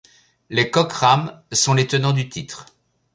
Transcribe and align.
Les 0.49 0.71
Koc 0.71 0.93
Rams 0.93 1.43
sont 1.51 1.75
les 1.75 1.85
tenants 1.85 2.11
du 2.11 2.27
titre. 2.27 2.65